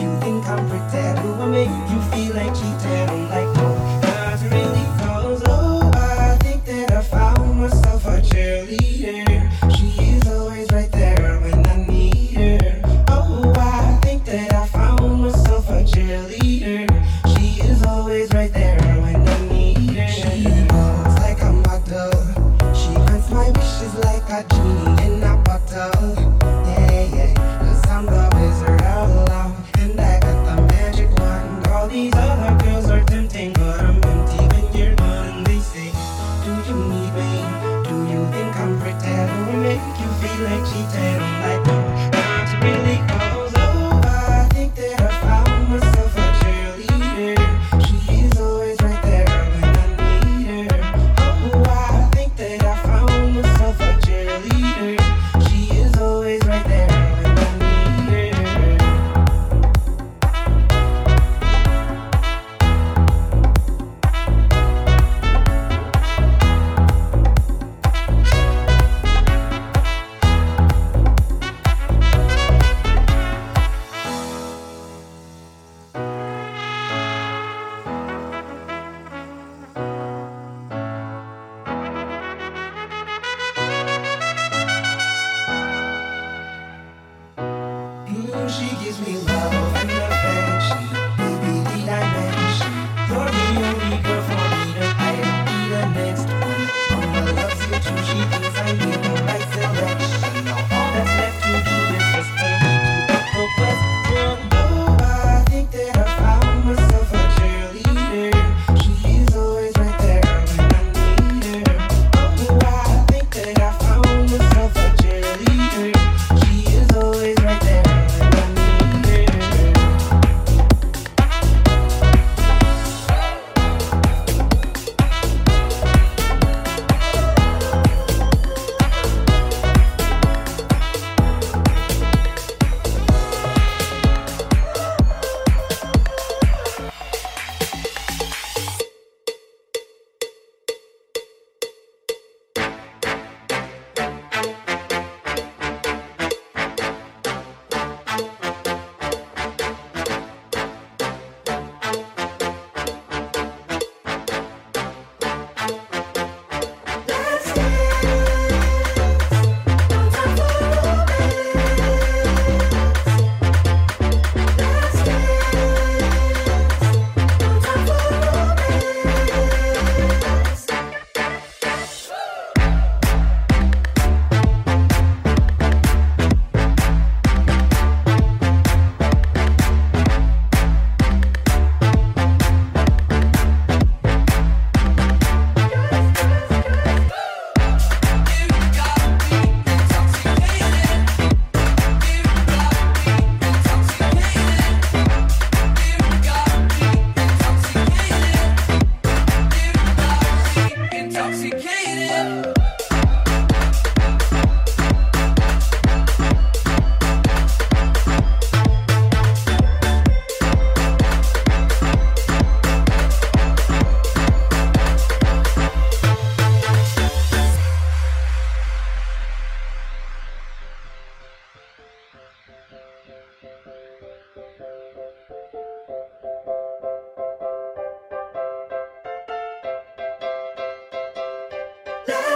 you 0.00 0.20
think 0.20 0.46
I'm 0.48 0.68
pretend? 0.68 1.18
Who 1.20 1.34
I 1.34 1.46
make 1.46 1.68
you 1.90 2.00
feel 2.10 2.34
like 2.34 2.54
cheating? 2.54 3.28
Like 3.28 3.41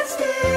Intoxicated. 0.06 0.55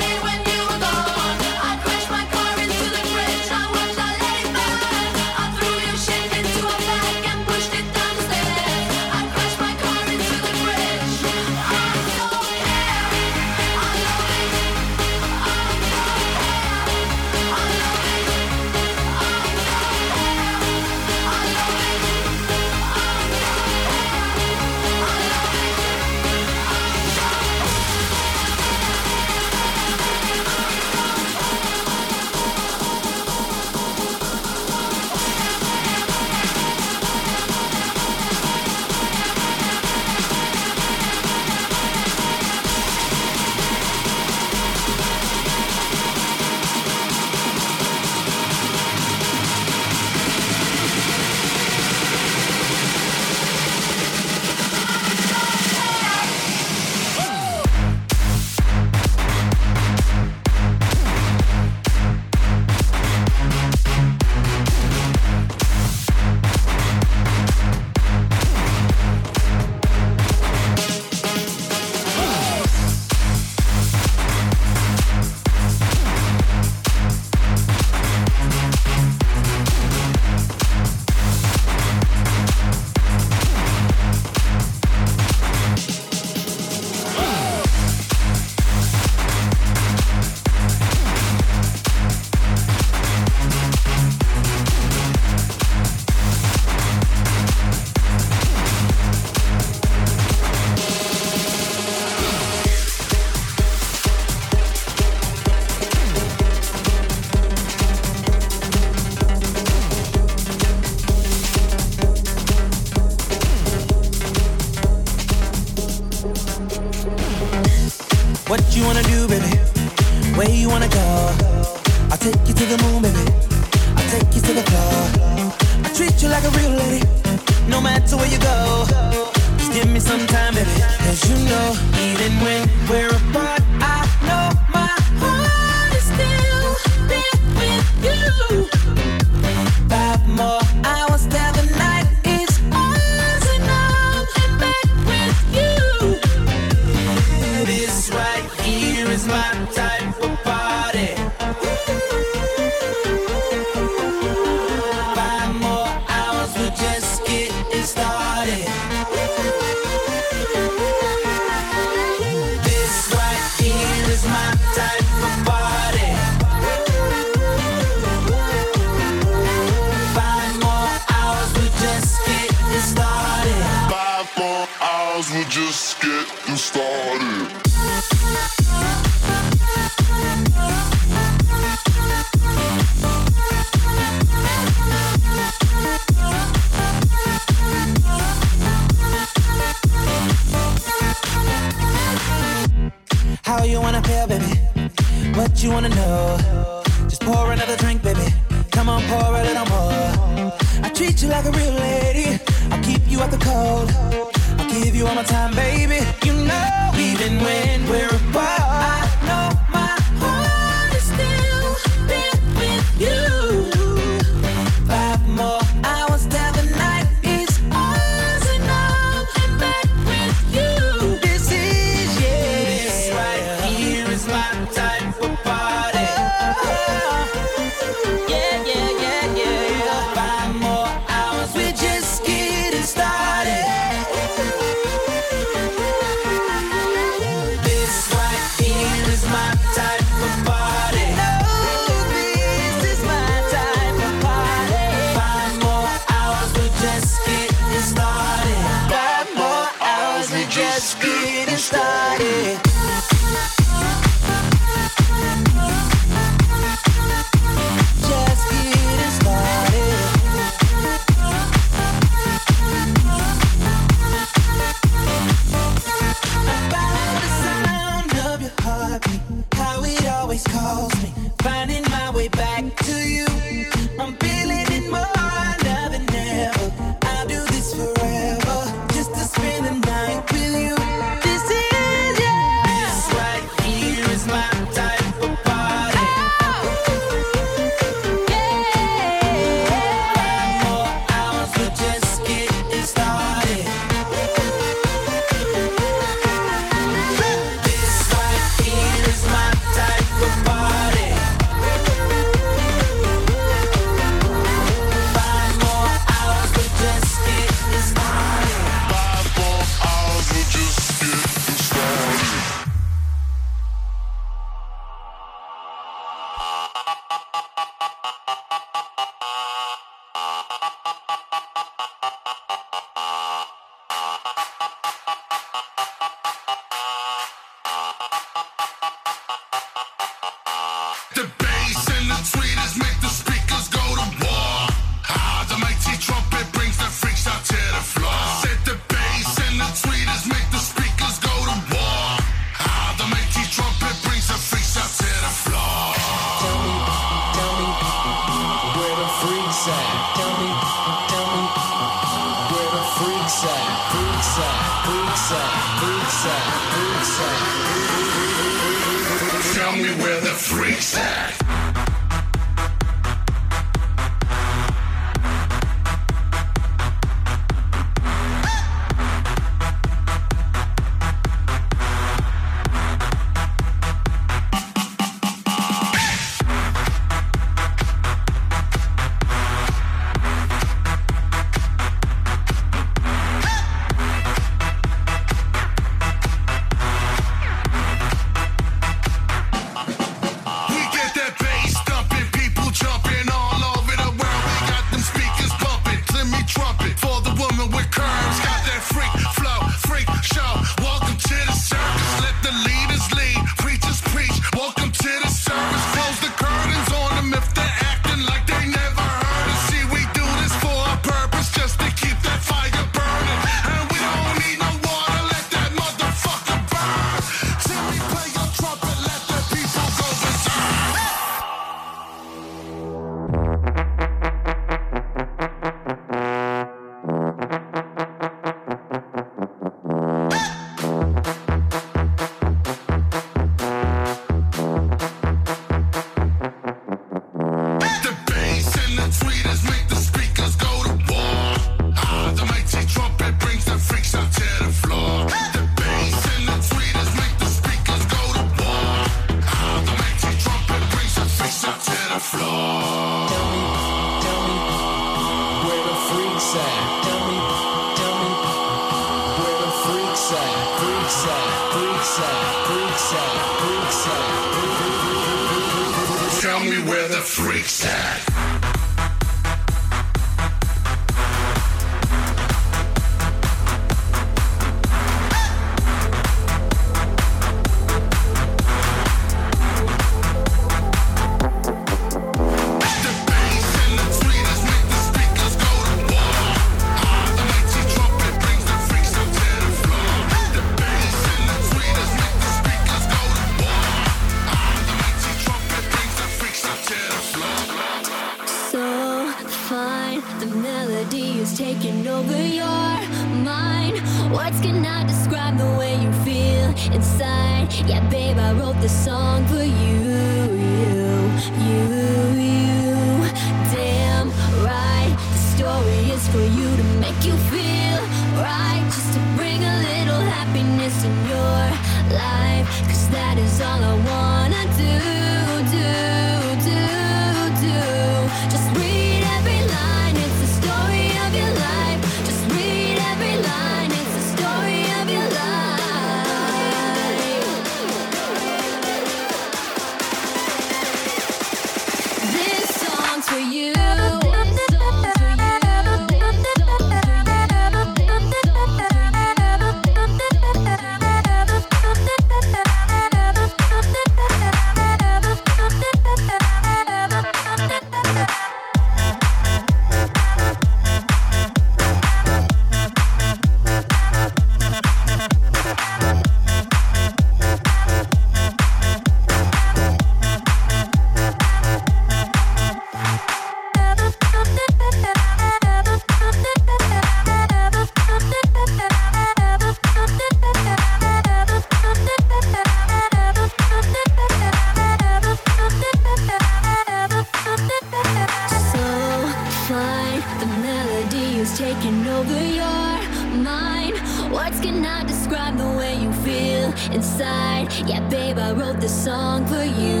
cannot 594.60 595.06
describe 595.06 595.56
the 595.56 595.70
way 595.78 595.94
you 595.96 596.12
feel 596.24 596.72
inside. 596.92 597.72
Yeah, 597.86 598.06
babe, 598.08 598.38
I 598.38 598.52
wrote 598.52 598.80
this 598.80 599.04
song 599.04 599.46
for 599.46 599.64
you, 599.64 600.00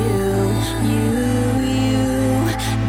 you, 0.00 0.24
you, 0.90 1.08
you. 1.74 2.06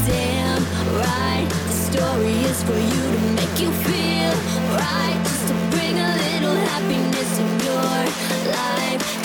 Damn 0.07 0.63
right, 0.95 1.47
the 1.49 1.73
story 1.89 2.37
is 2.51 2.63
for 2.63 2.79
you 2.91 3.03
to 3.15 3.21
make 3.39 3.59
you 3.59 3.71
feel 3.83 4.33
right, 4.79 5.19
just 5.23 5.47
to 5.49 5.53
bring 5.71 5.95
a 5.99 6.11
little 6.25 6.55
happiness 6.71 7.39
in 7.39 7.49
your 7.67 8.53
life. 8.53 9.24